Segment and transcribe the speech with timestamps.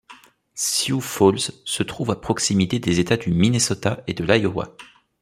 [0.55, 4.75] Sioux Falls se situe à proximité des États du Minnesota et de l’Iowa.